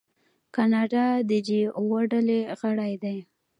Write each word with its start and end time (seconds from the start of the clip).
کاناډا 0.55 1.05
د 1.29 1.31
جي 1.47 1.61
اوه 1.79 1.99
ډلې 2.11 2.39
غړی 2.59 2.93
دی. 3.03 3.17